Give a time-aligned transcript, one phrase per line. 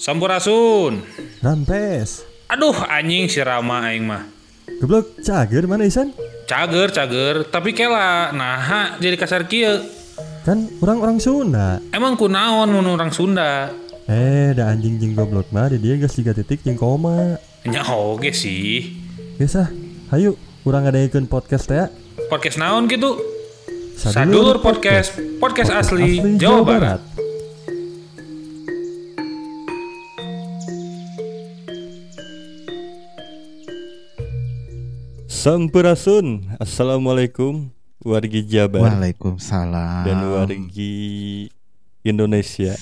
[0.00, 1.04] Sampurasun.
[1.44, 2.24] Rampes.
[2.48, 4.24] Aduh anjing si Rama aing mah.
[4.80, 6.16] Goblok cager mana Isan?
[6.48, 9.84] Cager, cager, tapi kela nah jadi kasar kieu.
[10.48, 11.84] Kan orang-orang Sunda.
[11.92, 13.76] Emang kunaon mun orang Sunda?
[14.08, 17.36] Eh, da anjing jing goblok mah di dia geus tiga titik jeung koma.
[17.68, 19.04] Nya oge sih.
[19.36, 19.68] Geus ah,
[20.16, 20.32] hayu
[20.64, 21.76] urang ngadaikeun podcast teh.
[21.76, 21.92] ya.
[22.32, 23.20] Podcast naon gitu?
[24.00, 27.19] Sadulur podcast, podcast asli Jawa Barat.
[35.40, 36.52] Sampurasun.
[36.60, 37.72] Assalamualaikum
[38.04, 40.04] wargi Jabar Waalaikumsalam.
[40.04, 41.48] dan wargi
[42.04, 42.76] Indonesia.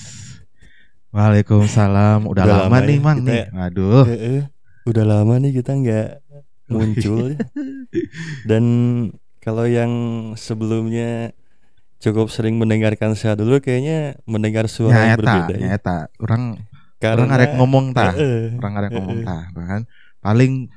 [1.15, 2.27] Waalaikumsalam.
[2.27, 3.39] Udah, Udah lama, lama nih, ya Mang kita nih.
[3.39, 3.45] ya.
[3.63, 4.03] Aduh.
[4.11, 4.43] Eh, eh,
[4.83, 6.07] udah lama nih kita nggak
[6.67, 7.39] muncul ya.
[8.51, 8.63] Dan
[9.39, 9.91] kalau yang
[10.35, 11.31] sebelumnya
[12.03, 15.63] cukup sering mendengarkan saya dulu kayaknya mendengar suara yang Nyata, berbeda ya.
[15.63, 15.97] nyata.
[16.19, 16.59] Orang
[16.99, 18.11] Karena orang arek ngomong tah.
[18.59, 19.87] Orang arek Eh, ngomong tah, kan.
[20.19, 20.67] Paling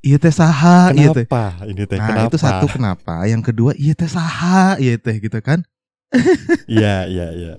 [0.00, 1.24] iya teh saha, iya teh.
[1.24, 1.96] Kenapa ini teh?
[1.96, 2.28] Nah, Kenapa?
[2.28, 3.14] itu satu kenapa.
[3.24, 5.64] Yang kedua iya teh saha, iya teh gitu kan.
[6.66, 7.54] Iya, iya, iya.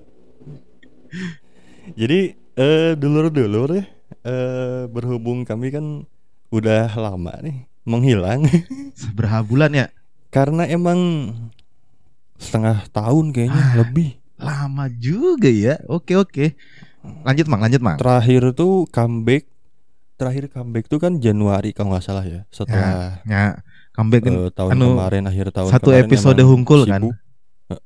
[1.92, 2.20] Jadi
[2.54, 3.84] eh dulur-dulur ya
[4.22, 6.04] eh berhubung kami kan
[6.48, 8.44] udah lama nih menghilang
[9.00, 9.86] Seberapa bulan ya?
[10.28, 11.28] karena emang
[12.40, 13.74] setengah tahun kayaknya Ah.
[13.84, 14.16] lebih.
[14.40, 15.76] Lama juga ya.
[15.86, 16.56] Oke, oke.
[17.22, 18.00] Lanjut, Mang, lanjut, Mang.
[18.00, 19.44] Terakhir tuh comeback
[20.22, 23.58] terakhir comeback tuh kan Januari kalau nggak salah ya setelah Ya,
[23.90, 27.02] comeback kan eh, tahun anu, kemarin akhir tahun satu kemarin episode hungkul kan?
[27.02, 27.14] sibuk.
[27.68, 27.84] He-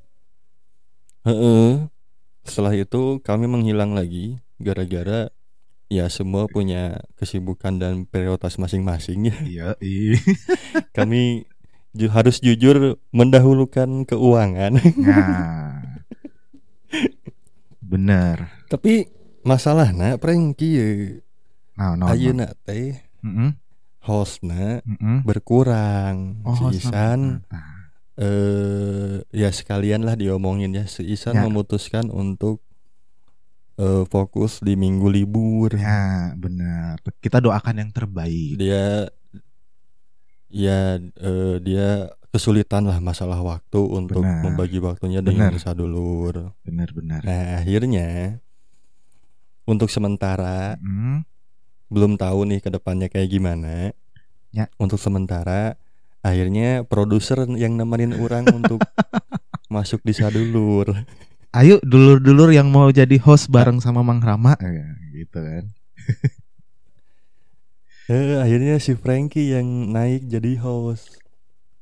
[1.25, 1.69] Heeh.
[2.43, 5.33] Setelah itu kami menghilang lagi gara-gara
[5.87, 9.37] ya semua punya kesibukan dan prioritas masing-masing ya.
[9.83, 10.21] Iya.
[10.93, 11.47] Kami
[11.91, 14.79] ju- harus jujur mendahulukan keuangan.
[14.97, 15.83] Nah.
[17.81, 18.51] Bener.
[18.67, 19.07] Tapi
[19.43, 21.23] masalahnya prank kieu.
[21.77, 23.51] Nah, Ayeuna teh Heeh.
[24.01, 24.81] hostna
[25.23, 26.41] berkurang.
[26.43, 27.65] Oh, nah.
[28.17, 31.45] eh ya sekalian lah diomongin ya si Isan Ya.
[31.45, 32.65] memutuskan untuk
[33.77, 36.97] eh, fokus di minggu libur Ya, benar.
[37.15, 38.57] Kita doakan yang terbaik.
[38.57, 39.13] dia
[40.49, 44.41] ya eh, dia kesulitan lah masalah waktu untuk Benar.
[44.43, 45.61] membagi waktunya dengan Benar.
[45.63, 47.21] sadulur Benar-benar.
[47.21, 48.41] nah akhirnya
[49.65, 51.21] untuk sementara Hmm.
[51.87, 53.95] Belum tahu nih ke depannya kayak gimana
[54.51, 54.73] Ya.
[54.81, 55.77] untuk sementara
[56.25, 58.81] akhirnya produser yang nemenin orang untuk
[59.75, 60.91] masuk di sadulur
[61.57, 65.65] Ayo dulur-dulur yang mau jadi host bareng sama Mang Rama ya, gitu kan.
[68.07, 71.19] Eh, akhirnya si Frankie yang naik jadi host.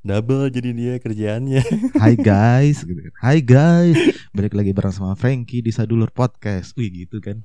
[0.00, 1.60] Double jadi dia kerjaannya.
[2.00, 3.12] Hai guys, gitu kan.
[3.20, 4.24] Hai guys.
[4.32, 6.72] Balik lagi bareng sama Frankie di Sadulur Podcast.
[6.80, 7.44] Wih, gitu kan.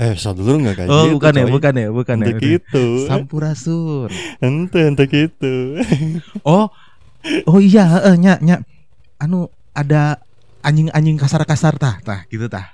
[0.00, 1.20] Eh, sadulur nggak kayak Oh, gitu.
[1.20, 2.32] bukan ya, bukan ya, bukan ya.
[2.32, 2.84] Ente gitu.
[3.04, 4.08] Sampurasun.
[4.40, 5.76] Ente, ente gitu.
[6.48, 6.72] Oh,
[7.44, 8.64] oh iya, eh, nya, nya.
[9.20, 10.24] Anu ada
[10.64, 12.72] anjing-anjing kasar-kasar tah, tah, gitu tah.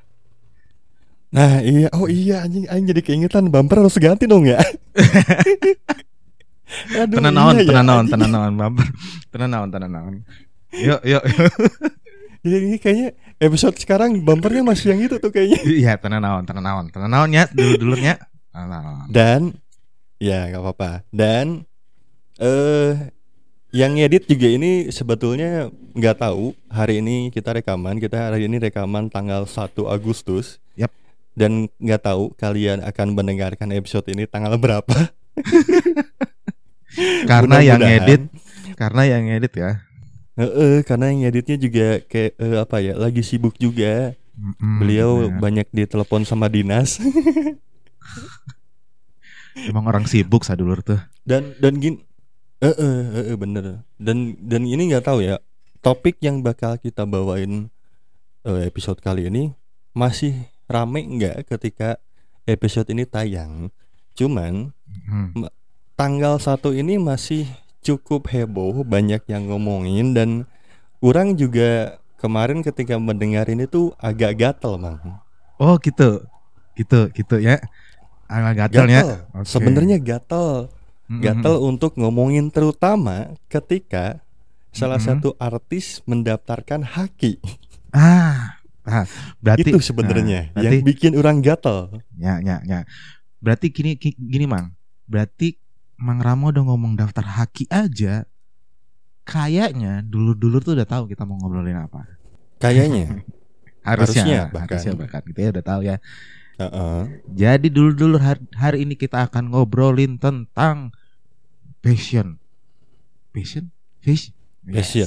[1.35, 1.91] Nah, iya.
[1.91, 4.63] Oh iya, anjing anjing jadi keingetan bumper harus ganti dong ya.
[7.03, 8.87] Aduh, Tenan naon, iya ya, tenan naon, tenan naon, bumper.
[9.35, 10.15] Tenan naon, tenan naon.
[10.71, 11.51] Yuk, yuk, yuk.
[12.47, 13.09] Jadi ini kayaknya
[13.43, 15.59] episode sekarang bumpernya masih yang itu tuh kayaknya.
[15.83, 18.23] Iya, tenan naon, tenan naon, tenan naon ya, dulu-dulunya.
[18.55, 19.07] Tenan naon.
[19.11, 19.41] Dan
[20.23, 21.03] ya nggak apa-apa.
[21.11, 21.67] Dan
[22.39, 23.11] eh
[23.75, 29.11] yang ngedit juga ini sebetulnya nggak tahu hari ini kita rekaman kita hari ini rekaman
[29.11, 30.63] tanggal 1 Agustus.
[30.79, 30.95] Yap.
[31.35, 34.87] Dan nggak tahu kalian akan mendengarkan episode ini tanggal berapa.
[37.31, 38.33] Karena yang ngedit,
[38.79, 39.85] karena yang ngedit ya.
[40.37, 44.13] Heeh, karena yang ngeditnya juga kayak eh, apa ya lagi sibuk juga.
[44.37, 45.41] Mm-mm, Beliau bener.
[45.41, 47.01] banyak ditelepon sama dinas.
[49.57, 51.01] emang orang sibuk sadulur tuh.
[51.25, 51.97] dan dan gin
[52.61, 53.01] eh eh,
[53.33, 55.41] eh, bener dan dan ini nggak tahu ya
[55.81, 57.73] topik yang bakal kita bawain
[58.45, 59.57] eh, episode kali ini
[59.91, 60.37] masih
[60.67, 61.97] rame nggak ketika
[62.45, 63.73] episode ini tayang
[64.13, 64.73] cuman
[65.07, 65.47] Hmm.
[65.95, 67.45] tanggal satu ini masih
[67.87, 70.51] cukup heboh banyak yang ngomongin dan
[70.99, 74.99] orang juga kemarin ketika mendengar ini tuh agak gatel mang
[75.57, 76.27] Oh gitu,
[76.75, 77.63] gitu, gitu ya.
[78.27, 79.23] Agak gatelnya.
[79.33, 79.47] Oke.
[79.47, 80.67] sebenarnya gatel
[81.07, 84.19] gatel untuk ngomongin terutama ketika
[84.69, 85.07] salah Mhm.
[85.07, 87.39] satu artis mendaftarkan haki
[87.89, 89.07] Ah, ah,
[89.39, 92.83] berarti itu sebenarnya nah, yang bikin orang gatel ya, ya, ya.
[93.39, 94.75] Berarti gini, gi- gini mang.
[95.07, 95.55] Berarti
[95.97, 98.29] Mang Ramo udah ngomong daftar haki aja.
[99.27, 102.07] Kayaknya dulu-dulu tuh udah tahu kita mau ngobrolin apa.
[102.57, 103.21] kayaknya
[103.87, 104.77] Harusnya, bahkan.
[104.77, 105.97] harusnya bahkan kita ya udah tahu ya.
[106.59, 106.99] Heeh.
[107.37, 110.91] Jadi dulu-dulu hari, hari ini kita akan ngobrolin tentang
[111.85, 112.41] passion.
[113.31, 113.71] Passion?
[114.03, 114.35] Passion.
[114.67, 115.07] Passion.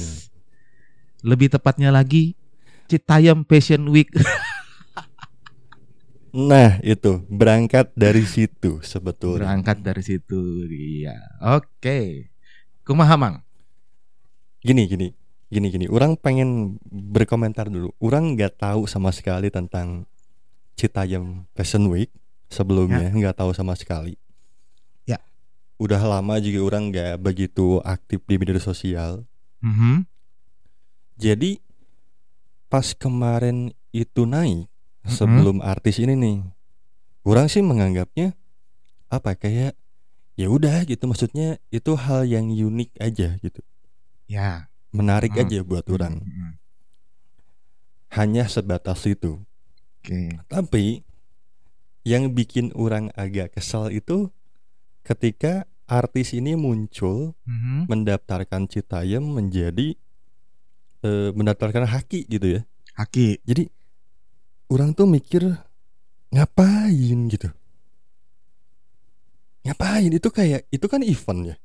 [1.20, 2.32] Lebih tepatnya lagi
[2.88, 4.08] Citayam Passion Week.
[6.30, 9.50] Nah, itu berangkat dari situ sebetulnya.
[9.50, 10.66] Berangkat dari situ.
[10.70, 11.18] Iya.
[11.58, 12.30] Oke.
[12.86, 13.36] Kumaha Mang?
[14.62, 15.10] Gini, gini,
[15.50, 15.86] gini, gini.
[15.90, 17.90] Orang pengen berkomentar dulu.
[17.98, 20.06] Orang nggak tahu sama sekali tentang
[20.78, 22.14] Citayam Fashion Week
[22.46, 24.14] sebelumnya, nggak tahu sama sekali.
[25.04, 25.18] Ya.
[25.82, 29.26] Udah lama juga orang nggak begitu aktif di media sosial.
[29.60, 30.06] Mhm.
[31.20, 31.60] Jadi
[32.70, 34.69] pas kemarin itu naik
[35.00, 35.10] Mm-mm.
[35.10, 36.38] sebelum artis ini nih,
[37.24, 38.36] orang sih menganggapnya
[39.08, 39.74] apa kayak
[40.34, 43.60] ya udah gitu maksudnya itu hal yang unik aja gitu,
[44.24, 44.68] Ya.
[44.90, 45.40] menarik Mm.
[45.40, 46.20] aja buat orang.
[46.20, 46.50] Mhm.
[48.10, 49.38] Hanya sebatas itu.
[50.00, 50.34] Oke.
[50.48, 51.06] Tapi
[52.02, 54.32] yang bikin orang agak kesal itu
[55.02, 57.86] ketika artis ini muncul Mhm.
[57.86, 59.94] mendaftarkan Citayam menjadi
[61.00, 62.62] eh, mendaftarkan haki gitu ya.
[62.92, 63.40] Haki.
[63.48, 63.72] Jadi
[64.70, 65.42] orang tuh mikir
[66.30, 67.50] ngapain gitu.
[69.66, 71.56] Ngapain itu kayak itu kan event ya.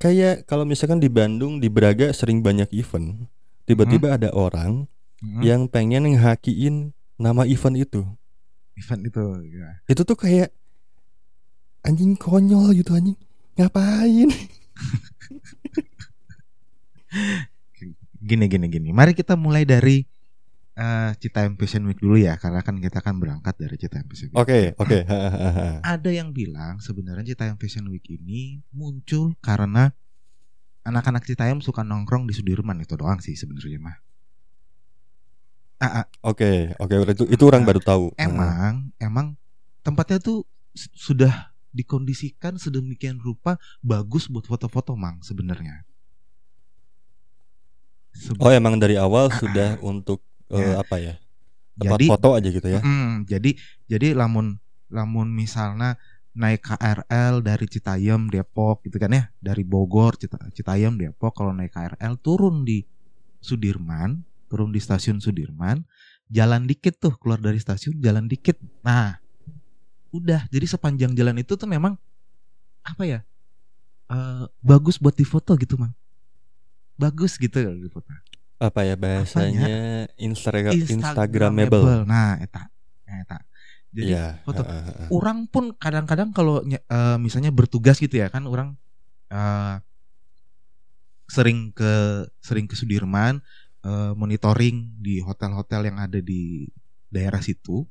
[0.00, 3.30] Kayak kalau misalkan di Bandung di Braga sering banyak event.
[3.62, 4.90] Tiba-tiba ada orang
[5.22, 5.40] Mhm.
[5.46, 8.02] yang pengen ngehakiin nama event itu.
[8.74, 9.22] event itu.
[9.52, 9.78] Ya.
[9.86, 10.50] Itu tuh kayak
[11.84, 13.14] anjing konyol gitu anjing.
[13.54, 14.32] Ngapain?
[18.22, 18.88] Gini gini gini.
[18.90, 20.06] Mari kita mulai dari
[20.72, 24.40] eh Citayam Fashion Week dulu ya, karena kan kita akan berangkat dari Citayam Fashion Week.
[24.40, 24.98] Oke, oke.
[25.04, 25.68] hahaha.
[25.96, 29.92] Ada yang bilang sebenarnya Citayam Fashion Week ini muncul karena
[30.82, 33.96] anak-anak Citayam suka nongkrong di Sudirman itu doang sih sebenarnya mah.
[35.82, 36.94] Ah, ah, Oke, oke.
[37.10, 38.14] Itu itu orang baru tahu.
[38.14, 39.34] emang emang
[39.82, 40.46] tempatnya tuh
[40.94, 45.84] sudah dikondisikan sedemikian rupa bagus buat foto-foto mang sebenarnya.
[48.14, 50.22] Se- Oh, emang dari awal sudah untuk
[50.52, 50.78] eh, Ya.
[50.78, 51.14] apa ya?
[51.72, 52.80] Tempat Jadi- foto aja gitu ya.
[52.84, 53.50] Mm, jadi
[53.88, 54.60] jadi lamun
[54.92, 55.96] lamun misalnya
[56.32, 61.72] naik KRL dari Citayam Depok gitu kan ya dari Bogor Cita- Citayam Depok kalau naik
[61.72, 62.84] KRL turun di
[63.40, 65.84] Sudirman turun di stasiun Sudirman
[66.28, 69.16] jalan dikit tuh keluar dari stasiun jalan dikit nah
[70.08, 71.96] udah jadi sepanjang jalan itu tuh memang
[72.80, 73.20] apa ya
[74.08, 75.92] eh, bagus buat difoto gitu mang
[76.96, 78.08] bagus gitu difoto
[78.62, 79.66] Apa ya bahasanya?
[80.14, 80.86] Instagramable.
[80.86, 82.06] Instagramable.
[82.06, 82.70] nah eta
[83.10, 83.38] eta
[83.92, 84.26] jadi Iya.
[84.46, 85.08] foto heeh, heeh.
[85.12, 88.78] orang pun kadang-kadang kalau eh, misalnya bertugas gitu ya kan orang
[89.34, 89.76] eh,
[91.26, 93.42] sering ke sering ke Sudirman
[93.84, 96.70] eh, monitoring di hotel-hotel yang ada di
[97.12, 97.84] daerah situ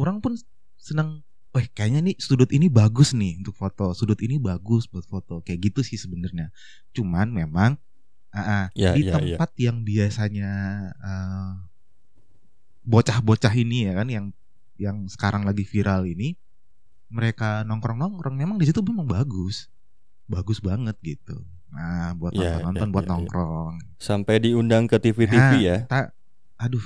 [0.00, 0.34] orang pun
[0.80, 5.42] senang Wah kayaknya nih sudut ini bagus nih untuk foto sudut ini bagus buat foto
[5.42, 6.54] kayak gitu sih sebenarnya
[6.94, 7.74] cuman memang
[8.30, 9.36] ah, ah, Ya, di ya, ya.
[9.36, 10.50] tempat yang biasanya
[10.98, 11.50] eh,
[12.82, 14.26] bocah-bocah ini ya kan yang
[14.80, 16.34] yang sekarang lagi viral ini
[17.12, 19.68] mereka nongkrong-nongkrong memang di situ memang bagus
[20.24, 23.12] bagus banget gitu nah buat Ya, nonton-nonton ya, buat ya, ya.
[23.14, 25.76] nongkrong Sampai diundang ke TV-TV Nah, ya.
[25.86, 26.12] ta-
[26.56, 26.82] aduh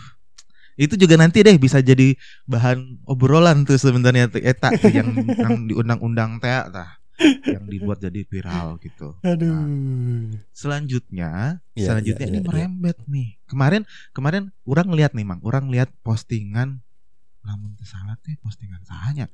[0.75, 2.19] itu juga nanti deh bisa jadi
[2.51, 5.07] bahan obrolan tuh sebenarnya eta tuh yang
[5.39, 6.99] yang diundang-undang teh tah
[7.47, 10.35] yang dibuat jadi viral gitu Aduh.
[10.51, 12.47] selanjutnya Iya, selanjutnya iya, ini iya.
[12.47, 16.83] merembet nih kemarin kemarin orang lihat nih mang orang lihat postingan
[17.45, 19.29] namun salah teh postingan sahanya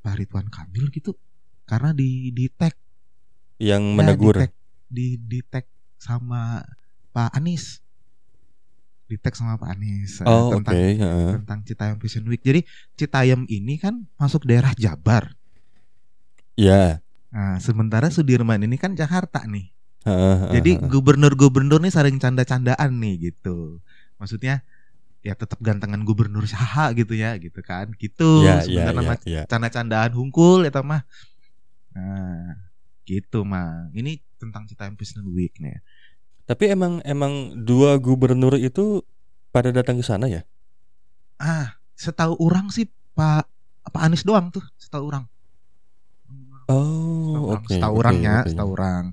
[0.00, 1.18] Pak Ridwan Kamil gitu
[1.66, 2.72] karena di di tag
[3.58, 4.36] Yang ya, menegur.
[4.36, 4.52] di tag
[4.86, 5.66] di di tag
[5.98, 6.62] sama
[7.10, 7.82] Pak Anies
[9.06, 11.30] di tag sama Pak Anies eh, Oh, tentang heeh.
[11.42, 12.62] tentang Citayam Fashion Week jadi
[12.94, 15.34] Citayam ini kan masuk daerah Jabar
[16.56, 17.04] Ya.
[17.36, 19.76] Nah sementara Sudirman ini kan Jakarta nih
[20.54, 23.82] Jadi gubernur-gubernur nih sering canda-candaan nih gitu.
[24.22, 24.62] Maksudnya
[25.26, 27.90] ya tetap gantengan gubernur saha gitu ya gitu kan.
[27.98, 29.42] Gitu ya, ya, sebenarnya ya, mah ya.
[29.50, 31.02] canda-candaan hungkul eta mah.
[31.90, 32.54] Nah,
[33.02, 33.90] gitu mah.
[33.90, 35.82] Ini tentang Citayam Fashion Week nih.
[36.46, 39.02] Tapi emang emang dua gubernur itu
[39.50, 40.46] pada datang ke sana ya?
[41.42, 42.86] Ah, setahu orang sih
[43.18, 43.50] Pak
[43.90, 45.26] Pak Anies doang tuh, setahu orang.
[46.66, 47.72] Oh, Setahu orang, oke.
[47.74, 48.48] setahu oke, orangnya, oke.
[48.50, 49.04] setahu orang.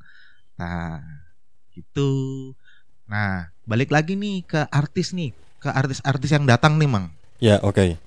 [0.58, 0.98] Nah,
[1.74, 2.12] gitu.
[3.06, 5.32] Nah, balik lagi nih ke artis nih,
[5.62, 7.14] ke artis-artis yang datang nih, Mang.
[7.38, 7.98] Ya, oke.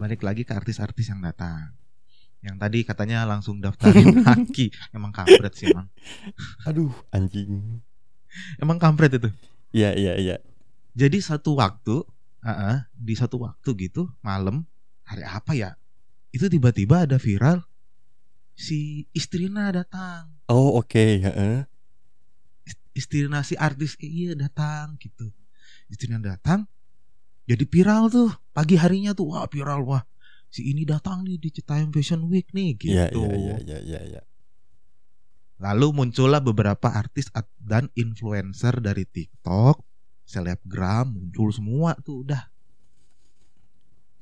[0.00, 1.76] balik lagi ke artis-artis yang datang.
[2.40, 4.72] Yang tadi katanya langsung daftarin haki.
[4.96, 5.92] Emang kampret sih emang.
[6.68, 7.84] Aduh, anjing.
[8.56, 9.28] Emang kampret itu.
[9.76, 10.36] Iya, iya, iya.
[10.96, 12.00] Jadi satu waktu
[12.40, 14.64] Ah, ah, di satu waktu gitu malam
[15.04, 15.76] hari apa ya?
[16.32, 17.60] Itu tiba-tiba ada viral
[18.60, 20.28] si istrinya datang.
[20.52, 21.64] Oh oke, heeh.
[22.92, 25.32] Istrinya si artis iya datang gitu.
[25.88, 26.68] Istrinya datang
[27.50, 30.06] jadi viral tuh pagi harinya tuh wah viral wah
[30.46, 32.94] si ini datang nih di Citayam Fashion Week nih gitu.
[32.94, 34.22] Iya iya iya iya iya iya.
[35.58, 37.26] Lalu muncullah beberapa artis
[37.58, 39.82] dan influencer dari TikTok,
[40.22, 42.46] selebgram muncul semua tuh udah.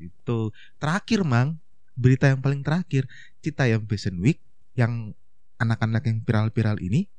[0.00, 1.60] Itu terakhir mang
[1.98, 3.10] berita yang paling terakhir
[3.42, 4.38] Citayam Fashion Week
[4.78, 5.10] yang
[5.58, 7.10] anak-anak yang viral-viral ini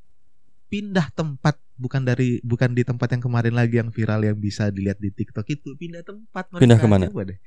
[0.71, 5.01] pindah tempat bukan dari bukan di tempat yang kemarin lagi yang viral yang bisa dilihat
[5.03, 6.63] di TikTok itu pindah tempat mereka.
[6.63, 7.05] Pindah ke mana?
[7.11, 7.39] Coba deh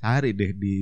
[0.00, 0.74] cari deh di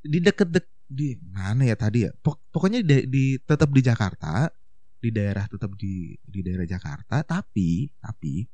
[0.00, 4.48] di deket dek di mana ya tadi ya Pok- pokoknya di, di tetap di Jakarta
[4.98, 8.48] di daerah tetap di di daerah Jakarta tapi tapi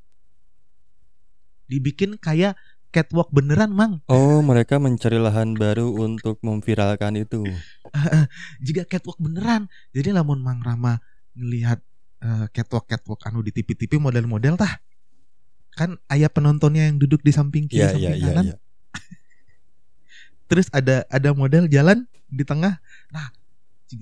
[1.71, 2.59] dibikin kayak
[2.95, 7.43] catwalk beneran mang Oh mereka mencari lahan baru untuk memviralkan itu.
[8.63, 11.03] jika catwalk beneran jadi lamun mang Rama
[11.35, 11.83] ngelihat
[12.23, 14.79] eh, catwalk catwalk anu di TV-TV model-model tah
[15.75, 18.27] kan ayah penontonnya yang duduk di samping kiri Iya samping iya iya.
[18.31, 18.57] kanan iya.
[20.49, 22.79] terus ada ada model jalan di tengah
[23.11, 23.29] nah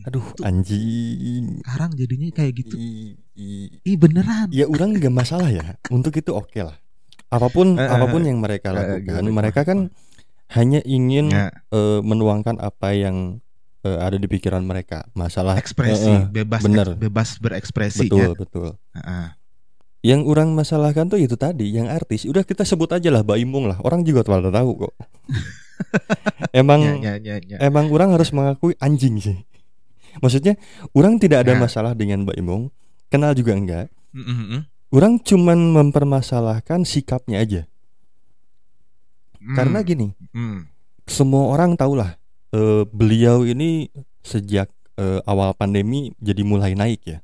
[0.09, 1.61] Aduh itu anjing.
[1.61, 6.33] sekarang jadinya kayak gitu I- i- ih beneran ya orang nggak masalah ya untuk itu
[6.33, 6.77] oke lah
[7.33, 8.29] apa pun eh, apa pun eh.
[8.29, 9.67] yang mereka lakukan gimana, mereka gimana?
[9.67, 9.79] kan
[10.53, 13.41] hanya ingin Ya, eh, menuangkan apa yang
[13.81, 16.87] eh, ada di pikiran mereka masalah ekspresi eh, bebas bener.
[16.87, 18.37] eks- bebas berekspresi betul ya.
[18.37, 19.27] betul Heeh.
[20.05, 23.81] yang orang masalahkan tuh itu tadi yang artis udah kita sebut aja lah Baimung lah
[23.81, 24.93] orang juga pada tahu kok
[26.53, 27.57] emang Ya, ya, ya, ya.
[27.61, 29.39] emang orang harus mengakui anjing sih
[30.19, 30.61] maksudnya
[30.93, 31.65] orang tidak ada Nah.
[31.65, 32.69] masalah dengan Baimung
[33.09, 34.61] kenal juga enggak Mm, mm, mm.
[34.93, 37.63] Orang cuman mempermasalahkan sikapnya aja
[39.43, 40.71] Mm, karena gini mm.
[41.11, 42.15] semua orang tahulah
[42.55, 43.91] eh, beliau ini
[44.23, 47.19] sejak eh, awal pandemi jadi mulai naik ya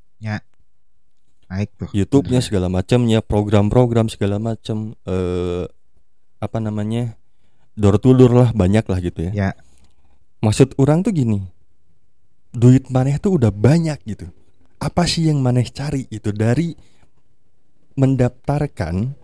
[1.49, 5.65] naik tuh YouTube-nya segala macamnya program-program segala macam eh
[6.39, 7.19] apa namanya
[7.75, 9.33] door to door lah banyak lah gitu ya.
[9.33, 9.51] Ya.
[10.43, 11.47] Maksud orang tuh gini.
[12.55, 14.27] Duit maneh tuh udah banyak gitu.
[14.79, 16.75] Apa sih yang maneh cari itu dari
[17.99, 19.19] mendaftarkan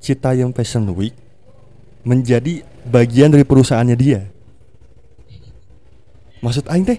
[0.00, 1.12] Citayam Fashion Week
[2.00, 4.24] menjadi bagian dari perusahaannya dia.
[6.40, 6.98] Maksud aing teh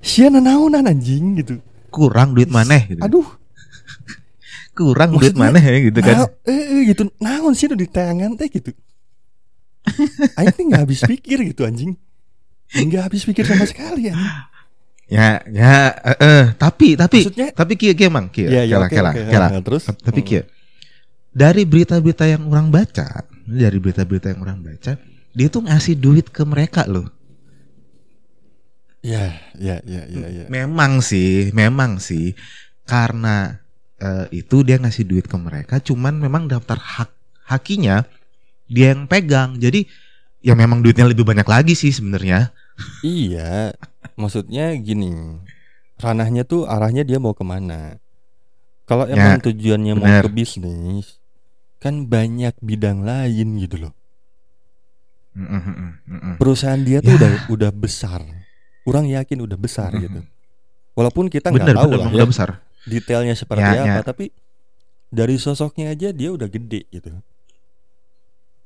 [0.00, 1.60] sia naonan anjing gitu.
[1.90, 3.02] kurang duit maneh gitu.
[3.02, 3.26] Aduh,
[4.78, 7.02] kurang duit maksudnya- maneh ya gitu kan Nah, eh, gitu.
[7.18, 8.70] Naon sih di tangan teh gitu.
[10.38, 11.98] Aing teh nggak habis pikir gitu anjing.
[12.70, 14.14] Nggak habis pikir sama sekali ya.
[15.10, 17.50] Ya ya eh, eh, tapi tapi Maksudnya?
[17.50, 19.22] tapi kia kia mang kia ya ya kela oke kela oke.
[19.26, 19.48] kela.
[19.50, 19.82] Nah, terus?
[19.90, 20.42] Tapi kia
[21.34, 24.94] dari berita-berita yang orang baca dari berita-berita yang orang baca
[25.34, 27.06] dia tuh ngasih duit ke mereka loh.
[29.00, 30.44] Ya, ya, ya, ya, ya.
[30.52, 32.36] memang sih memang sih.
[32.84, 33.62] Karena
[33.96, 37.10] eh, itu dia ngasih duit ke mereka cuman memang daftar hak
[37.46, 38.04] hakinya
[38.66, 39.56] dia yang pegang.
[39.56, 39.86] Jadi
[40.42, 42.52] ya memang duitnya lebih banyak lagi sih sebenarnya.
[43.04, 43.76] Iya,
[44.16, 45.40] maksudnya gini,
[45.96, 47.96] ranahnya tuh arahnya dia mau ke mana.
[48.84, 50.24] Kalau Ya, emang tujuannya mau bener.
[50.26, 51.22] ke bisnis,
[51.78, 53.92] kan banyak bidang lain gitu loh.
[55.30, 56.34] Mm, mm, mm, mm, mm.
[56.42, 57.18] Perusahaan dia tuh Ya.
[57.22, 58.26] udah udah besar.
[58.82, 60.26] Orang yakin udah besar gitu.
[60.98, 62.48] Walaupun kita nggak tahu bener lah ya udah besar
[62.82, 64.34] detailnya seperti Ya, apa, tapi
[65.06, 67.12] dari sosoknya aja dia udah gede gitu.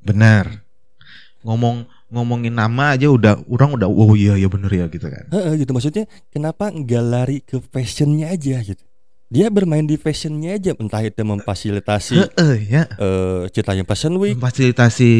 [0.00, 0.60] benar
[1.40, 5.26] ngomong ngomongin nama aja udah orang udah oh iya ya bener ya gitu kan.
[5.28, 5.74] Heeh, gitu.
[5.74, 8.80] Maksudnya kenapa nggak lari ke fashionnya aja gitu.
[9.28, 12.86] Dia bermain di fashionnya aja, entah itu memfasilitasi Heeh, ya.
[12.86, 15.10] eh Citayam Fashion Week, memfasilitasi.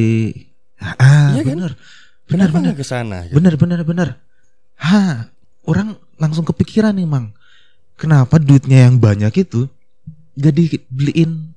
[0.78, 1.54] Ah Iya kan?
[1.58, 1.72] bener.
[2.24, 2.74] Bener Kenapa bener.
[2.78, 3.16] ke sana?
[3.26, 3.34] gitu?
[3.36, 4.08] bener bener bener.
[4.78, 5.28] Ha
[5.66, 7.34] orang langsung kepikiran nih mang.
[7.98, 9.66] Kenapa duitnya yang banyak itu
[10.34, 11.54] gak dibeliin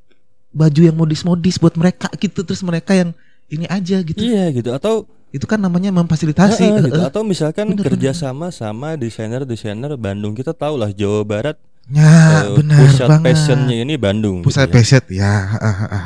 [0.54, 2.42] baju yang modis-modis buat mereka gitu?
[2.42, 3.14] Terus mereka yang
[3.48, 4.18] ini aja gitu.
[4.18, 4.70] Iya gitu.
[4.74, 5.06] Atau
[5.36, 6.88] itu kan namanya memfasilitasi gitu.
[6.96, 7.08] Heeh.
[7.12, 10.32] atau misalkan Bener, kerjasama sama desainer-desainer Bandung.
[10.32, 11.58] Kita tahu lah Jawa Barat
[11.88, 13.26] ya eh, benar pusat banget.
[13.32, 14.74] fashionnya ini Bandung gitu pusat ya.
[14.76, 15.34] fashion ya.
[15.56, 16.06] Ah, ah.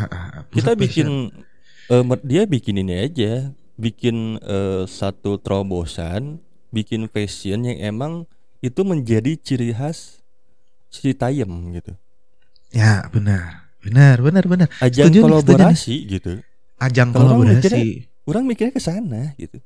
[0.54, 1.30] kita bikin
[1.90, 3.54] eh, mer- dia bikin ini aja.
[3.82, 6.38] Bikin eh, satu terobosan
[6.70, 8.14] bikin fashion yang emang
[8.62, 10.22] itu menjadi ciri khas
[10.92, 11.96] Citayam gitu.
[12.76, 13.70] Ya benar.
[13.82, 14.68] Benar benar benar.
[14.84, 16.32] Ajang Setuju kolaborasi gitu.
[16.78, 19.58] Ajang Kalau orang kolaborasi orang mikirnya ke sana gitu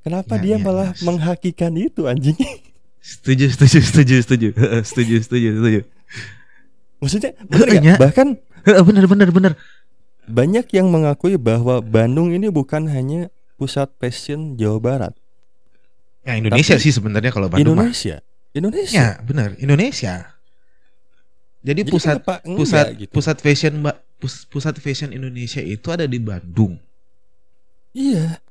[0.00, 1.02] kenapa Ya, dia ya, malah ya.
[1.02, 2.36] menghakikan itu anjing
[2.98, 4.48] setuju setuju setuju setuju
[4.88, 5.80] setuju setuju setuju
[6.98, 7.94] maksudnya bener nya.
[7.96, 9.52] bahkan Heeh, benar benar benar
[10.24, 15.12] banyak yang mengakui bahwa Bandung ini bukan hanya pusat fashion Jawa Barat.
[16.24, 17.84] Ya Indonesia Tapi- sih sebenarnya kalau Bandung mah.
[17.84, 18.24] Indonesia.
[18.50, 18.96] Indonesia.
[18.96, 20.32] Ya, benar, Indonesia.
[21.60, 23.10] Jadi, Jadi pusat kenapa enggak pusat gitu?
[23.12, 23.74] pusat fashion
[24.48, 26.80] pusat fashion Indonesia itu ada di Bandung.
[27.94, 28.42] Iya,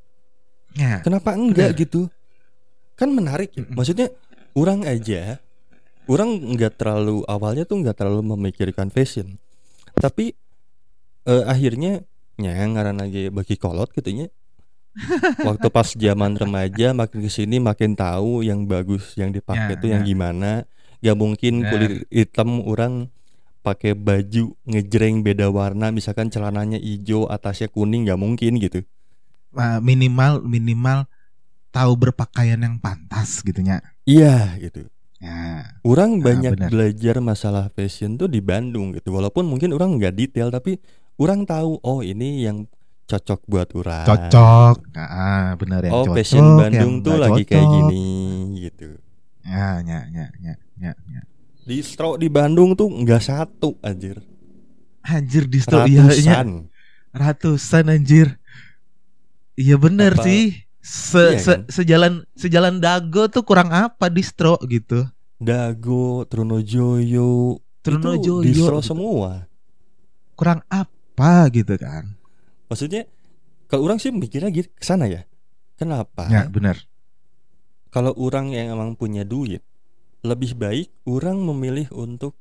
[0.73, 1.03] Ya.
[1.03, 1.81] kenapa enggak Bener.
[1.83, 2.01] gitu?
[2.95, 3.67] Kan menarik ya.
[3.67, 4.07] Maksudnya
[4.55, 5.37] orang aja
[6.05, 9.37] orang nggak terlalu awalnya tuh nggak terlalu memikirkan fashion.
[9.93, 10.33] Tapi
[11.23, 12.01] eh, akhirnya
[12.35, 14.27] ya ngaran lagi bagi kolot gitu nya.
[15.47, 19.89] Waktu pas zaman remaja makin ke sini makin tahu yang bagus yang dipakai Ya, tuh
[19.89, 20.09] yang ya.
[20.09, 20.51] gimana.
[21.03, 23.11] Gak mungkin kulit hitam orang
[23.59, 28.85] pakai baju ngejreng beda warna misalkan celananya hijau atasnya kuning nggak mungkin gitu.
[29.53, 31.05] Uh, minimal minimal
[31.69, 33.81] tahu berpakaian yang pantas gitu nya.
[34.05, 34.89] Iya gitu.
[35.23, 35.71] Ya.
[35.87, 36.69] Orang Ah, banyak benar.
[36.69, 39.15] belajar masalah fashion tuh di Bandung gitu.
[39.15, 40.77] Walaupun mungkin orang nggak detail tapi
[41.15, 42.67] orang tahu oh ini yang
[43.07, 44.03] cocok buat orang.
[44.03, 44.77] Cocok.
[44.99, 46.15] Ah, benar yang Oh cocok.
[46.17, 47.73] fashion Bandung tuh lagi kayak cocok.
[47.87, 48.05] gini
[48.59, 48.89] gitu.
[49.43, 51.21] Ya, ya, ya, ya, ya, ya.
[51.63, 54.19] Distro di Bandung tuh nggak satu anjir.
[55.03, 56.43] Anjir distro iya, iya.
[56.43, 56.47] Ratusan.
[57.11, 58.27] ratusan anjir.
[59.55, 60.65] Iya bener Apa- sih.
[60.83, 61.71] Se, Iya se- kan?
[61.71, 65.07] sejalan sejalan dago tuh kurang apa distro gitu.
[65.39, 68.89] Dago, Trunojoyo, Trunojoyo itu distro gitu.
[68.91, 69.47] semua.
[70.33, 72.17] kurang apa gitu kan.
[72.67, 73.05] Maksudnya
[73.69, 75.23] kalau orang sih mikirnya gitu ke sana ya.
[75.77, 76.25] Kenapa?
[76.27, 76.83] Ya bener.
[77.89, 79.61] kalau orang yang emang punya duit
[80.19, 82.33] lebih baik orang memilih untuk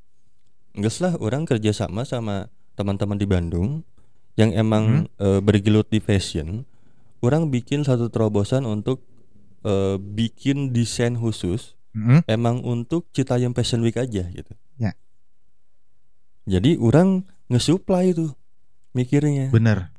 [0.73, 3.85] enggak lah orang kerjasama sama teman-teman di Bandung
[4.33, 6.65] yang emang eh, bergelut di fashion
[7.23, 9.01] orang bikin satu terobosan untuk
[9.63, 12.27] eh, bikin desain khusus Mm-mm.
[12.27, 14.93] emang untuk Citayam Fashion Week aja gitu Ya.
[16.45, 18.35] jadi orang ngesupply tuh
[18.93, 19.95] mikirnya Bener.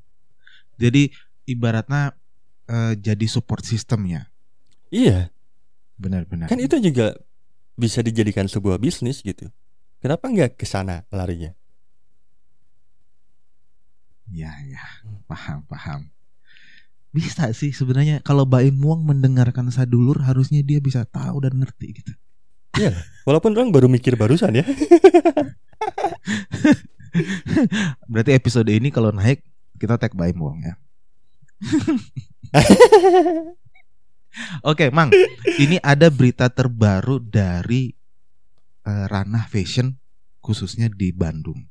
[0.75, 1.13] Jadi
[1.45, 2.17] ibaratnya
[2.65, 4.27] eh, jadi support sistemnya.
[4.89, 5.29] iya
[5.95, 6.49] Benar-benar.
[6.49, 7.13] kan itu juga
[7.73, 9.47] bisa dijadikan sebuah bisnis gitu
[9.97, 11.53] kenapa nggak ke sana larinya
[14.25, 14.81] Ya, ya.
[15.25, 16.09] Paham, paham.
[17.13, 22.09] Bisa sih sebenarnya kalau Baim Muang mendengarkan sadulur harusnya dia bisa tahu dan ngerti gitu.
[23.29, 24.65] Walaupun orang baru mikir barusan ya.
[28.11, 29.45] Berarti episode ini kalau naik
[29.77, 30.73] kita tag Baim Muang ya.
[34.65, 35.13] Oke, Mang.
[35.45, 37.93] Ini ada berita terbaru dari
[38.89, 39.93] eh, ranah fashion
[40.41, 41.61] khususnya di Bandung.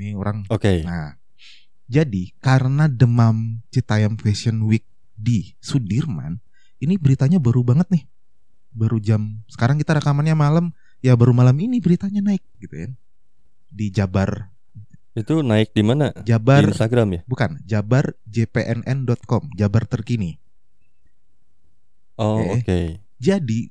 [0.00, 0.80] Ini orang Oke.
[0.88, 1.12] Nah,
[1.88, 4.84] jadi karena demam Citayam Fashion Week
[5.16, 6.38] di Sudirman,
[6.78, 8.04] ini beritanya baru banget nih.
[8.70, 10.70] Baru jam sekarang kita rekamannya malam,
[11.00, 12.88] ya baru malam ini beritanya naik gitu ya.
[13.72, 14.52] Di Jabar,
[15.16, 16.12] Itu naik di mana?
[16.14, 17.20] Di Jabar Instagram ya?
[17.26, 20.36] bukan, Jabar jpnn.com, Jabar terkini.
[22.18, 22.62] Oh, Oke.
[22.62, 22.80] oke.
[23.18, 23.70] Jadi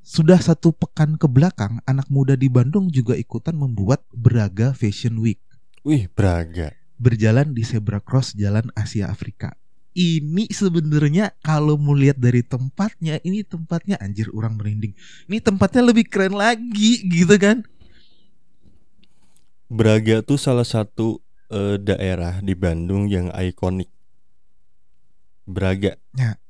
[0.00, 5.38] sudah satu pekan ke belakang, anak muda di Bandung juga ikutan membuat Braga Fashion Week.
[5.82, 6.77] Wih, Braga.
[6.98, 9.54] Berjalan di zebra cross jalan Asia Afrika.
[9.98, 14.94] Ini sebenarnya kalau mau lihat dari tempatnya, ini tempatnya anjir orang merinding.
[15.26, 17.66] Ini tempatnya lebih keren lagi gitu kan.
[19.66, 21.18] Braga tuh salah satu
[21.50, 23.90] eh, daerah di Bandung yang ikonik.
[25.48, 25.98] Braga.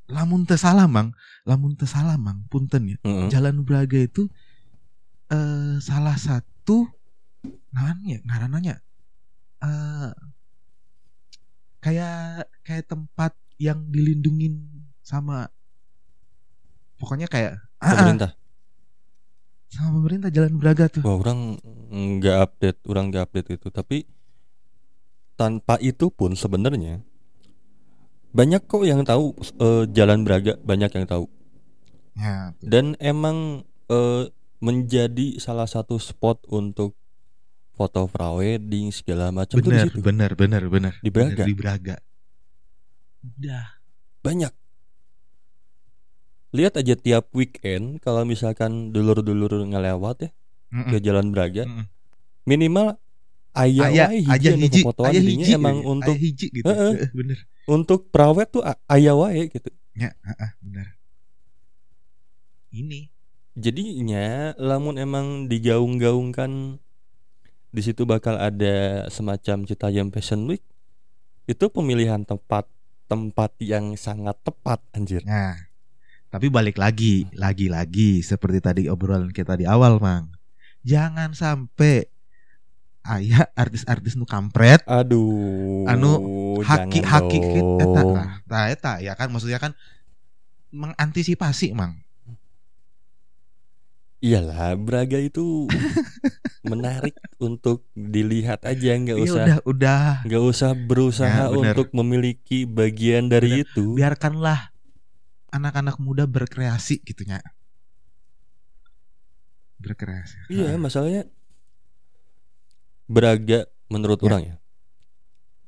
[0.08, 1.12] Lamun teu salah mang,
[1.44, 2.98] lamun teu salah mang, punten ya.
[3.04, 3.28] Heeh.
[3.28, 4.28] Jalan Braga itu
[5.28, 6.88] eh salah satu
[7.68, 8.80] namanya ngarananya
[9.60, 10.10] eh
[11.78, 14.66] kayak kayak tempat yang dilindungin
[15.02, 15.50] sama
[16.98, 18.30] pokoknya kayak ah, ah, Pemerintah.
[19.70, 21.02] sama pemerintah Jalan Braga tuh.
[21.06, 21.60] Wah, orang
[22.18, 23.68] nggak update, orang nggak update itu.
[23.70, 23.98] Tapi
[25.38, 27.06] tanpa itu pun sebenarnya
[28.34, 31.26] banyak kok yang tahu eh, Jalan Braga, banyak yang tahu.
[32.18, 34.24] Ya, dan emang eh,
[34.58, 36.97] menjadi salah satu spot untuk
[37.78, 40.92] foto prawedding segala macam tuh di bener, situ bener, bener, bener.
[40.98, 41.30] Di Braga?
[41.38, 41.96] Bener, di Braga.
[43.18, 43.66] Udah.
[44.18, 44.50] banyak
[46.50, 50.30] lihat aja tiap weekend kalau misalkan dulur-dulur ngelewat ya
[50.74, 50.90] Mm-mm.
[50.90, 51.86] ke Jalan Braga Mm-mm.
[52.42, 52.98] minimal
[53.54, 56.66] ayah Ayah, hiji ayah hiji, fotoan ayah hiji, emang untuk ayah hiji gitu.
[56.66, 56.92] Heeh.
[56.98, 57.38] Eh, Bener.
[57.68, 60.94] untuk prawed tuh ayah wae gitu Ya, ah, ah, bener.
[62.70, 63.10] Ini
[63.58, 66.78] jadinya lamun emang digaung-gaungkan
[67.68, 70.64] di situ bakal ada semacam Citayam Fashion Week.
[71.48, 72.68] Itu pemilihan tempat
[73.08, 75.24] tempat yang sangat tepat anjir.
[75.24, 75.56] Nah,
[76.28, 80.28] tapi balik lagi, lagi-lagi seperti tadi obrolan kita di awal, Mang.
[80.84, 82.04] Jangan sampai
[83.08, 85.88] aya artis-artis nu kampret Aduh.
[85.88, 86.12] Anu,
[86.60, 89.32] haki jangan haki kit eta nah, nah eta ya kan?
[89.32, 89.72] Maksudnya kan
[90.68, 92.04] mengantisipasi mang
[94.18, 95.70] Iyalah, Braga itu
[96.66, 101.74] menarik untuk dilihat aja, nggak Iya, usah udah udah nggak usah berusaha Ya, bener.
[101.78, 103.94] untuk memiliki bagian dari itu.
[103.94, 104.74] biarkanlah
[105.48, 107.40] anak-anak muda berkreasi gitunya
[109.78, 111.30] berkreasi Iya, masalahnya
[113.08, 114.26] Braga menurut Ya.
[114.26, 114.56] orang ya.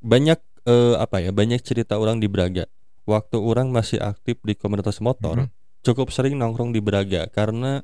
[0.02, 1.32] Banyak eh, apa ya?
[1.32, 2.68] Banyak cerita orang di Braga.
[3.08, 5.48] Waktu orang masih aktif di komunitas motor, Mhm.
[5.80, 7.80] cukup sering nongkrong di Braga karena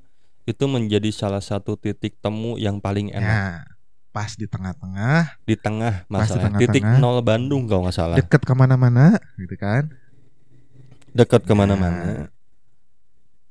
[0.47, 3.67] itu menjadi salah satu titik temu yang paling enak.
[3.67, 3.77] Ya
[4.17, 5.37] pas di tengah-tengah.
[5.45, 6.73] Di tengah di masalah tengah-tengah.
[6.73, 8.17] titik nol Bandung kalau nggak salah.
[8.17, 9.93] Deket ke mana-mana gitu kan?
[11.13, 11.49] Dekat Ya.
[11.49, 12.33] ke mana-mana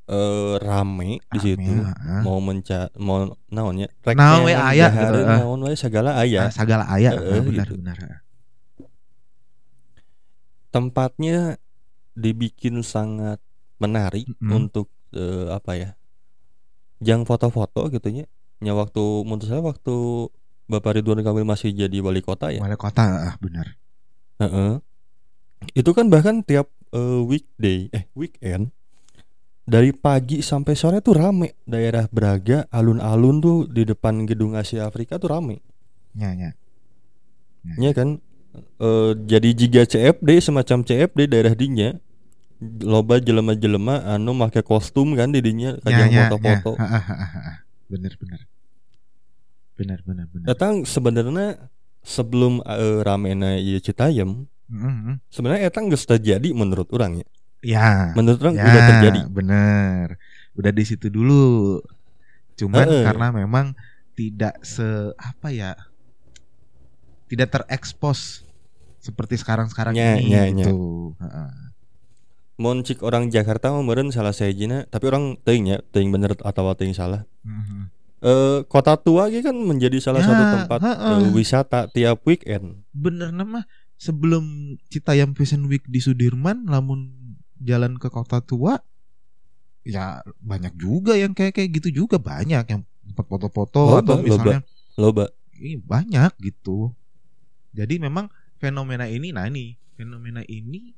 [0.05, 1.81] eh rame di situ.
[2.21, 6.45] mau menca mau naonnya Naon we aya gitu, naon we segala aya.
[6.45, 7.81] Ah, segala aya benar gitu.
[7.81, 7.97] benar
[10.69, 11.57] tempatnya
[12.13, 13.41] dibikin sangat
[13.81, 14.53] menarik Mm-mm.
[14.53, 15.89] untuk eh, apa ya
[17.03, 18.25] jang foto-foto gitu nya
[18.63, 19.95] nya waktu menurut saya waktu
[20.65, 22.57] Bapak Ridwan Kamil masih jadi wali kota ya.
[22.57, 23.77] Wali kota ah, benar
[24.41, 24.81] Heeh.
[25.77, 28.73] itu kan bahkan tiap eh, weekday eh weekend
[29.65, 31.57] dari pagi sampai sore tuh rame.
[31.65, 35.59] Daerah Braga alun-alun tuh di depan gedung Asia Afrika tuh rame.
[36.13, 36.53] Ya ya.
[37.81, 38.21] Ya kan?
[38.55, 41.97] Eh, jadi jika CFD semacam CFD daerah dinya
[42.61, 46.87] loba jelema-jelema anu make kostum kan di dinya ya kajang ya foto-foto ya.
[47.85, 48.41] Benar benar
[49.75, 51.67] benar benar benar datang sebenarnya
[51.99, 55.19] sebelum eh, ramena ieu Citayam Mm-mm.
[55.29, 57.27] sebenarnya eta geus terjadi menurut orang ya
[57.61, 60.07] ya menurut orang ya udah terjadi benar
[60.55, 61.83] udah di situ dulu
[62.55, 63.03] cuman Heeh.
[63.03, 63.75] karena memang
[64.15, 65.75] tidak se apa ya
[67.27, 68.47] tidak terekspos
[69.03, 70.41] seperti sekarang-sekarang Nya, ini nya.
[70.55, 71.64] gitu Heeh.
[72.55, 76.95] Mun cik orang Jakarta mah meureun salah sejina tapi orang teuing ya bener atau teuing
[76.95, 77.27] salah.
[77.43, 77.91] Mhm.
[78.25, 82.81] eh kota tua ge kan menjadi salah Ya, satu tempat eh, wisata tiap weekend.
[82.89, 83.67] Bener nama
[84.01, 87.11] sebelum Citayam Fashion Week di Sudirman lamun
[87.61, 88.81] jalan ke kota tua
[89.85, 94.59] ya banyak juga yang kayak kayak gitu juga banyak yang tempat foto-foto Loba, atau misalnya
[94.97, 95.25] loba.
[95.55, 96.91] Ih, banyak gitu.
[97.71, 100.97] Jadi memang fenomena ini nah ini fenomena ini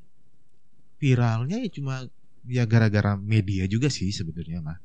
[0.98, 2.06] viralnya ya cuma
[2.48, 4.78] ya gara-gara media juga sih sebenarnya mah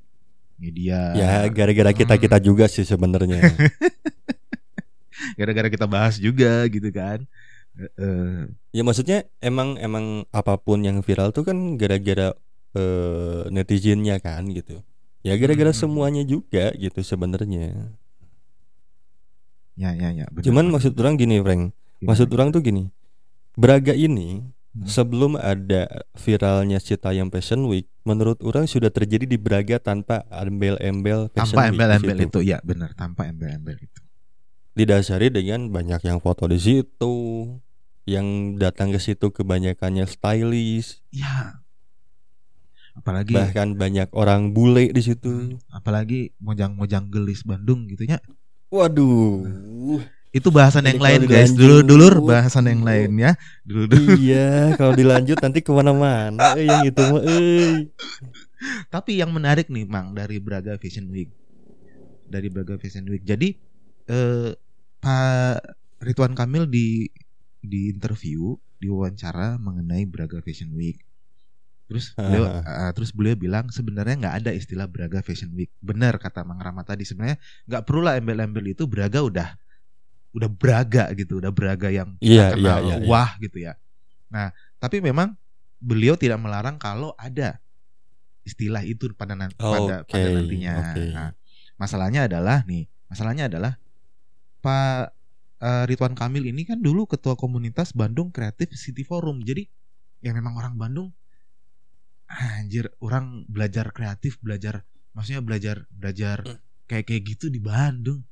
[0.59, 2.47] media ya gara-gara kita kita Hmm.
[2.47, 3.41] juga sih sebenarnya
[5.39, 7.25] gara-gara kita bahas juga gitu kan
[7.73, 8.53] Heeh.
[8.71, 12.37] ya maksudnya emang emang apa pun yang viral tuh kan gara-gara
[12.73, 14.83] eh, netizennya kan gitu
[15.23, 15.81] ya gara-gara Hmm.
[15.81, 17.73] semuanya juga gitu sebenarnya
[19.73, 22.07] ya ya ya bener, cuman maksud orang gini Frank Gimana?
[22.13, 22.85] maksud orang tuh gini
[23.53, 24.89] Braga ini Hmm.
[24.89, 25.85] sebelum ada
[26.17, 31.69] viralnya Citayam Fashion Week menurut orang sudah terjadi di Braga tanpa embel-embel Fashion tanpa Week
[31.69, 34.01] di embel-embel itu ya benar tanpa embel-embel itu.
[34.73, 37.15] Didasari dengan banyak yang foto di situ
[38.09, 41.05] yang datang ke situ kebanyakannya stylish.
[41.13, 41.61] Ya
[42.97, 45.53] apalagi bahkan banyak orang bule di situ.
[45.53, 48.25] Hmm, apalagi mojang-mojang gelis Bandung gitu ya.
[48.73, 49.45] Waduh
[50.33, 51.53] itu bahasan yang lain guys.
[51.53, 53.37] dulu dulur bahasan yang lain ya.
[53.69, 56.57] Dulu dulu iya kalau dilanjut nanti ke mana-mana.
[56.57, 57.93] Eh, yang itu mah eh.
[58.89, 61.29] tapi yang menarik nih mang dari Braga Fashion Week.
[62.33, 63.21] Dari Braga Fashion Week.
[63.21, 63.53] Jadi
[64.09, 64.57] eh,
[65.05, 65.57] Pak
[66.01, 67.13] Ridwan Kamil di
[67.61, 70.97] di interview diwawancara mengenai Braga Fashion Week.
[71.93, 75.69] Terus beliau ah, terus beliau bilang sebenarnya nggak ada istilah Braga Fashion Week.
[75.85, 77.05] Benar kata Mang Rama tadi.
[77.05, 77.37] Sebenarnya
[77.69, 78.89] nggak perlu lah embel-embel itu.
[78.89, 79.61] Braga udah
[80.33, 83.09] udah Braga gitu udah Braga yang kita kenal iya, iya, iya.
[83.09, 83.73] wah gitu ya
[84.33, 84.49] nah
[84.81, 85.37] tapi memang
[85.77, 87.61] beliau tidak melarang kalau ada
[88.43, 91.03] istilah itu pada nan- pada, Oke, pada nantinya oke.
[91.15, 91.31] Nah,
[91.79, 93.79] masalahnya adalah nih masalahnya adalah
[94.63, 95.15] Pak
[95.63, 99.67] eh, Ridwan Kamil ini kan dulu ketua komunitas Bandung Creative City Forum jadi
[100.23, 101.11] ya memang orang Bandung
[102.27, 106.59] anjir orang belajar kreatif belajar maksudnya belajar belajar Hmm.
[106.89, 108.25] kayak kayak gitu di Bandung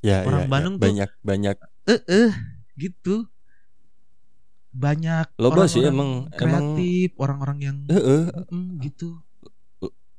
[0.00, 0.50] ya, Orang ya, ya.
[0.50, 1.56] Bandung tuh- banyak banyak.
[1.86, 2.30] Eh eh
[2.74, 3.28] gitu.
[4.70, 9.18] Banyak Loba sih, emang- kreatif orang-orang yang eh, eh, Mm, gitu.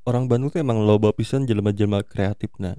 [0.01, 2.75] Orang Bandung tuh emang loba pisan jelema-jelema kreatif nah.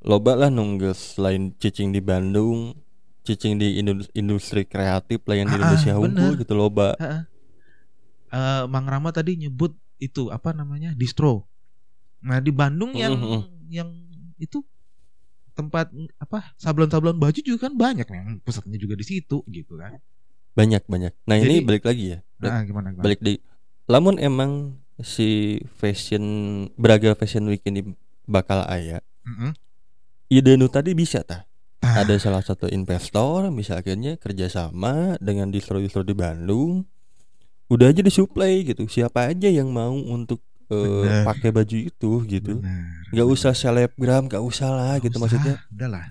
[0.00, 2.76] Loba lah nunggus selain cicing di Bandung
[3.24, 6.92] cicing di indu- industri kreatif lah yang di Ah, Indonesia ah, unggul gitu loba.
[7.00, 7.24] Eh,
[8.68, 11.48] Mang Rama tadi nyebut itu apa namanya distro.
[12.20, 13.40] Nah di Bandung yang Mhm.
[13.66, 13.88] yang
[14.36, 14.60] itu
[15.54, 15.86] tempat
[16.16, 19.96] apa sablon-sablon baju juga kan banyak yang pusatnya juga di situ gitu kan.
[20.52, 23.02] banyak banyak nah ini Jadi- balik lagi ya Balik- Nah, gimana gimana?
[23.02, 23.34] balik di
[23.86, 24.52] lamun emang
[24.96, 26.22] si fashion
[26.72, 29.50] Braga Fashion Week ini bakal aya Mm-mm.
[30.28, 31.46] ide nu tadi bisa tah
[31.78, 36.88] Ah, ada salah satu investor misalnya kerjasama dengan distro-distro di Bandung
[37.66, 41.22] udah aja disuplai gitu siapa aja yang mau untuk eh, Bener.
[41.24, 43.10] pakai baju itu gitu benar.
[43.10, 46.06] nggak usah selebgram nggak usah lah Nggak gitu usah, maksudnya Udahlah,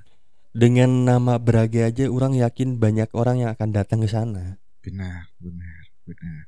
[0.54, 5.84] dengan nama Braga aja orang yakin banyak orang yang akan datang ke sana benar, benar,
[6.04, 6.46] benar.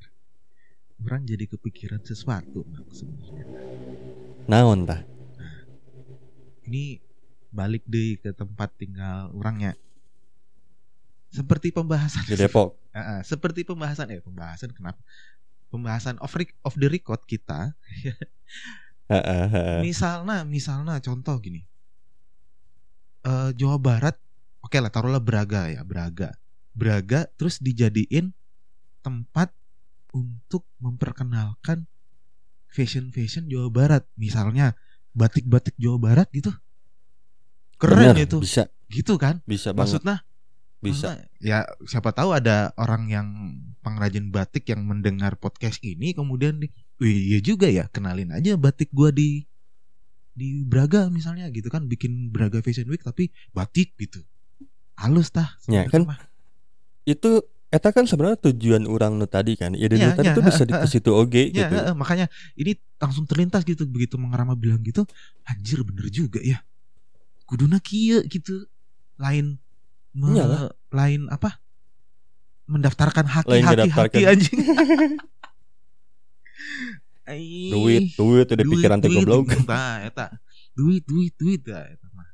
[0.97, 3.43] Orang jadi kepikiran sesuatu Bang, sebenarnya.
[4.45, 5.01] naon tah
[6.65, 6.97] Ini
[7.49, 9.77] balik deh ke tempat tinggal orangnya.
[11.29, 14.97] Seperti pembahasan di Depok ah, seperti pembahasan eh pembahasan kenapa?
[15.75, 16.31] Pembahasan off,
[16.63, 17.75] off the record kita
[19.11, 19.79] Heeh, heeh.
[19.85, 21.61] misalnya misalnya contoh gini.
[23.21, 24.15] Eh Jawa Barat
[24.65, 26.33] oke lah taruhlah Braga ya Braga.
[26.73, 28.33] Braga terus dijadiin
[29.05, 29.53] tempat
[30.15, 31.85] untuk memperkenalkan
[32.65, 34.03] fashion fashion Jawa Barat.
[34.17, 34.73] Misalnya
[35.13, 36.49] batik-batik Jawa Barat gitu.
[37.77, 38.41] Keren Bener, itu.
[38.41, 38.71] bisa.
[38.89, 39.43] Gitu kan?
[39.45, 40.01] Bisa banget.
[40.01, 40.15] Maksudnya
[40.85, 41.09] bisa.
[41.41, 43.27] Ya siapa tahu ada orang yang
[43.81, 48.87] pengrajin batik yang mendengar podcast ini kemudian di Wih, iya juga ya kenalin aja batik
[48.95, 49.43] gua di
[50.31, 54.23] di Braga misalnya gitu kan bikin Braga Fashion Week tapi batik gitu.
[54.95, 55.59] Halus tah.
[55.67, 56.19] Ya, sebenarnya kan mah.
[57.03, 57.31] itu
[57.67, 60.71] eta kan sebenarnya tujuan orang nu tadi kan ide Ya, tadi ya, tuh bisa di
[60.71, 61.75] ke situ oge ya gitu.
[61.75, 65.03] heeh, makanya ini langsung terlintas gitu begitu mengerama bilang gitu
[65.43, 66.63] anjir bener juga ya.
[67.43, 68.71] Kuduna kieu gitu.
[69.19, 69.59] Lain
[70.15, 70.71] me- Iyalah.
[70.89, 71.59] lain apa?
[72.65, 74.57] Mendaftarkan haki Lain haki anjing.
[77.25, 79.49] Duit duit udah pikiran teh duit, goblok.
[79.65, 80.29] Nah, eta.
[80.77, 82.29] Duit, duit, duit ya eta mah.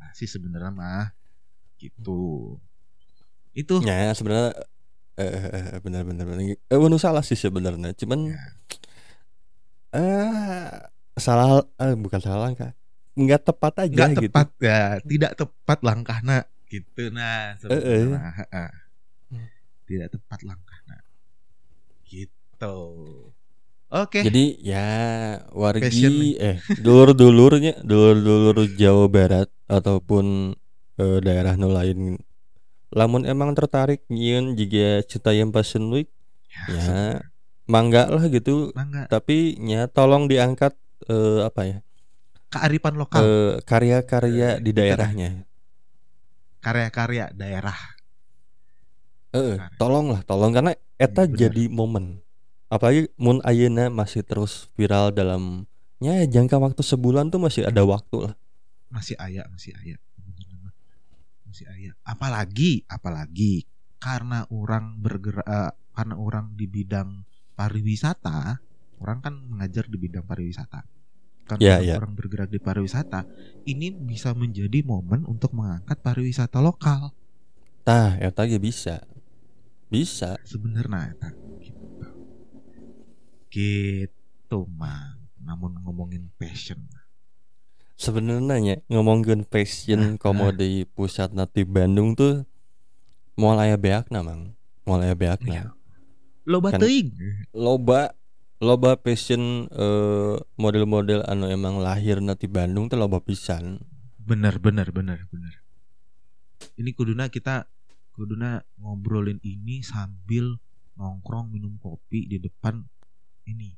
[0.00, 1.12] Nah, sih sebenarnya mah
[1.76, 2.56] gitu.
[3.52, 3.84] Itu.
[3.84, 4.56] Ya sebenarnya
[5.20, 6.56] eh benar benar benar.
[6.56, 7.92] Eh nu salah sih sebenarnya.
[7.92, 8.40] Cuman Ya.
[9.92, 10.72] eh
[11.20, 12.72] salah eh, bukan salah langkah.
[13.12, 14.22] Nggak tepat aja nggak gitu.
[14.32, 17.12] tepat ya, tidak tepat langkahna gitu.
[17.12, 18.70] Nah sebenarnya mah, heeh.
[19.84, 20.96] Tidak tepat langkahna.
[22.08, 22.78] Gitu.
[23.92, 24.24] Oke.
[24.24, 24.88] jadi ya
[25.52, 30.56] wargi eh dulur dulurnya dulur dulur Jawa Barat ataupun
[30.96, 32.16] eh, daerah nu lain.
[32.88, 36.08] Lamun emang tertarik nyiun jika Citayam Fashion Week
[36.72, 37.20] ya
[37.68, 38.72] mangga lah gitu.
[38.72, 39.12] Mangga.
[39.12, 40.72] Tapi ya tolong diangkat
[41.12, 41.78] eh, apa ya?
[42.48, 45.51] Kearifan lokal, eh, karya-karya di daerahnya
[46.62, 47.76] karya-karya daerah.
[49.32, 49.76] Eh, Karya.
[49.80, 51.36] tolong lah, tolong karena eta benar.
[51.36, 52.20] jadi momen.
[52.68, 55.64] Apalagi mun ayeuna masih terus viral dalam
[55.98, 58.34] ya jangka waktu sebulan tuh masih ada waktu lah.
[58.88, 60.74] masih aya masih aya Bener mah.
[61.48, 63.64] masih aya apalagi apalagi
[63.96, 67.24] karena orang bergerak eh, karena orang di bidang
[67.56, 68.60] pariwisata
[69.00, 70.84] orang kan mengajar di bidang pariwisata
[71.54, 71.94] kan Ya, orang, ya.
[71.98, 73.24] orang bergerak di pariwisata
[73.64, 77.12] ini bisa menjadi momen untuk mengangkat pariwisata lokal
[77.82, 79.02] Tah, eta ge bisa.
[79.86, 80.38] Bisa.
[80.42, 81.28] sebenarnya eta
[81.60, 82.08] gitu
[83.50, 86.80] gitu mang namun ngomongin passion
[87.92, 92.42] Sebenarnya nya, ngomongin fashion komo di pusat nanti Bandung tuh
[93.38, 94.58] mulai beakna mang.
[94.82, 95.14] Mulai Iya.
[95.14, 95.70] beakna.
[96.42, 97.14] loba Kan- teuing
[97.54, 98.10] Loba
[98.62, 103.82] loba fashion eh, model-model anu emang lahir nanti Bandung tuh loba pisan.
[104.22, 105.58] bener bener bener bener
[106.78, 107.66] ini kuduna kita
[108.14, 110.62] kuduna ngobrolin ini sambil
[110.94, 112.86] nongkrong minum kopi di depan
[113.50, 113.74] ini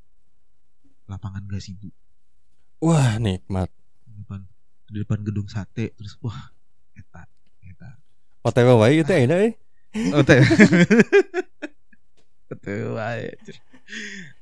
[1.09, 1.89] lapangan gasibu
[2.85, 3.73] Wah, nikmat.
[4.05, 4.45] di depan
[4.85, 6.53] di depan gedung sate terus wah
[6.93, 7.25] eta
[7.65, 7.97] eta
[8.45, 9.53] OTW wae itu enak eh.
[10.29, 10.45] teh
[12.49, 12.97] Betul,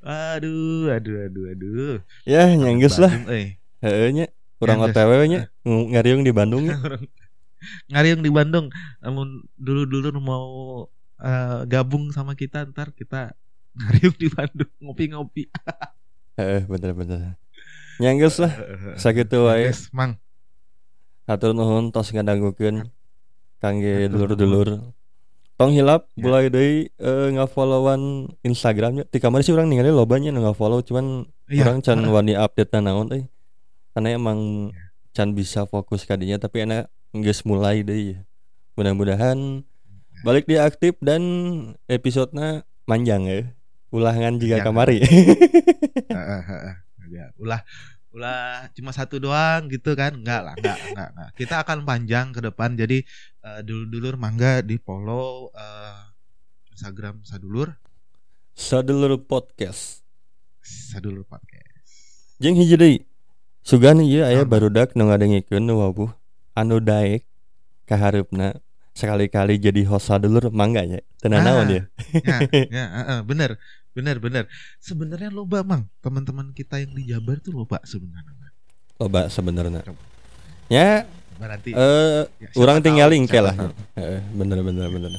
[0.03, 3.11] aduh aduh aduh aduh Ya, nyanggeus lah.
[3.31, 3.59] Eh.
[3.83, 4.27] Heeh nya.
[4.63, 4.95] Urang Nyanggeus.
[5.03, 6.71] OTW nya ng- ngariung di Bandung
[7.91, 8.71] ngariung di Bandung
[9.03, 10.47] namun dulu dulu mau
[11.19, 13.35] eh, gabung sama kita ntar kita
[13.79, 15.51] ngariung di Bandung ngopi-ngopi
[16.39, 17.37] Heeh, bener-bener.
[18.01, 18.57] Nyanggeus lah.
[18.97, 19.69] Sakitu wae.
[19.93, 20.17] Mang
[21.29, 22.89] Hatur nuhun tos ngadangukeun
[23.61, 24.69] kangge Hatur dulur-dulur.
[25.63, 26.27] Tong hilap Ya.
[26.27, 29.07] mulai deui eh, ngafollowan Instagramnya.
[29.07, 33.07] Ti kamari sih urang ningali lobanya nu ngafollow cuman Iya, urang can wani update naon
[33.09, 33.23] euy.
[33.95, 34.91] Karena emang Ya.
[35.15, 38.19] can bisa fokus kadinya tapi enak geus mulai deui.
[38.75, 40.21] Mudah-mudahan Ya.
[40.27, 41.23] balik dia aktif dan
[41.87, 43.47] episodenya manjang ya.
[43.95, 44.99] Ulangan jika kamari.
[46.13, 46.75] Heeh, heeh.
[47.13, 47.61] Ya, ulah
[48.13, 51.31] ulah cuma satu doang gitu kan enggak lah enggak enggak, enggak.
[51.33, 53.01] kita akan panjang ke depan jadi
[53.41, 56.13] uh, dulur-dulur mangga di follow uh,
[56.73, 57.73] Instagram sadulur
[58.53, 60.05] Sadulur podcast.
[60.61, 61.73] sadulur podcast
[62.37, 62.97] Jeung hiji deui.
[63.65, 66.11] Sugan ieu aya barudak nu ngadengikeun nu wabuh
[66.53, 67.25] anu daek
[67.89, 68.59] ka hareupna
[68.93, 70.85] sekali-kali jadi host sadulur mangga.
[71.23, 71.41] Teu Ah.
[71.41, 71.83] naon ya.
[72.13, 73.57] ya, ya uh, uh, bener
[73.93, 74.45] bener bener
[74.81, 78.43] sebenarnya loba mang teman-teman kita yang di Jabar tuh loba sebenarnya
[79.03, 79.83] Loba sebenarnya.
[80.71, 83.55] Ya, berarti eh ya, tinggalin ke siapa lah.
[83.99, 85.11] Heeh, bener bener bener.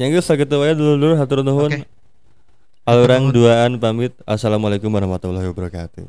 [0.00, 1.68] Yang geus sakitu wae dulur hatur nuhun.
[1.68, 1.84] Oke.
[2.88, 4.16] Alurang duaan pamit.
[4.24, 6.08] Assalamualaikum warahmatullahi wabarakatuh.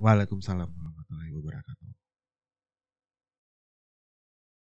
[0.00, 0.72] Waalaikumsalam